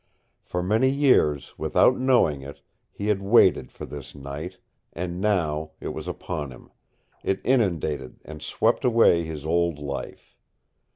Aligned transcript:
For 0.41 0.63
many 0.63 0.89
years, 0.89 1.59
without 1.59 1.95
knowing 1.95 2.41
it, 2.41 2.61
he 2.91 3.05
had 3.09 3.21
waited 3.21 3.71
for 3.71 3.85
this 3.85 4.15
night, 4.15 4.57
and 4.93 5.21
now 5.21 5.73
that 5.79 5.85
it 5.89 5.93
was 5.93 6.07
upon 6.07 6.49
him, 6.49 6.71
it 7.23 7.39
inundated 7.43 8.19
and 8.25 8.41
swept 8.41 8.83
away 8.83 9.25
his 9.25 9.45
old 9.45 9.77
life. 9.77 10.35